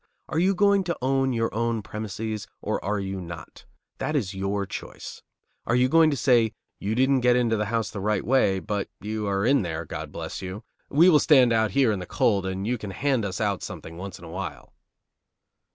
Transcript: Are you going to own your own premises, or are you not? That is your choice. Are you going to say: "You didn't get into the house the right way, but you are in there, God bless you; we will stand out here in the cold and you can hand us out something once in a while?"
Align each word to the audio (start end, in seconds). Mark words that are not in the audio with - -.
Are 0.29 0.39
you 0.39 0.55
going 0.55 0.83
to 0.85 0.97
own 1.03 1.31
your 1.31 1.53
own 1.53 1.83
premises, 1.83 2.47
or 2.59 2.83
are 2.83 2.99
you 2.99 3.21
not? 3.21 3.65
That 3.99 4.15
is 4.15 4.33
your 4.33 4.65
choice. 4.65 5.21
Are 5.67 5.75
you 5.75 5.87
going 5.89 6.09
to 6.09 6.17
say: 6.17 6.53
"You 6.79 6.95
didn't 6.95 7.19
get 7.19 7.35
into 7.35 7.55
the 7.55 7.67
house 7.67 7.91
the 7.91 7.99
right 7.99 8.25
way, 8.25 8.57
but 8.59 8.89
you 8.99 9.27
are 9.27 9.45
in 9.45 9.61
there, 9.61 9.85
God 9.85 10.11
bless 10.11 10.41
you; 10.41 10.63
we 10.89 11.07
will 11.07 11.19
stand 11.19 11.53
out 11.53 11.69
here 11.77 11.91
in 11.91 11.99
the 11.99 12.07
cold 12.07 12.47
and 12.47 12.65
you 12.65 12.79
can 12.79 12.89
hand 12.89 13.23
us 13.23 13.39
out 13.39 13.61
something 13.61 13.95
once 13.95 14.17
in 14.17 14.25
a 14.25 14.31
while?" 14.31 14.73